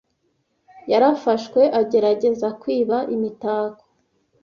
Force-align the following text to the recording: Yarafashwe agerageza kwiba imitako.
Yarafashwe 0.91 1.61
agerageza 1.81 2.47
kwiba 2.61 2.97
imitako. 3.15 3.83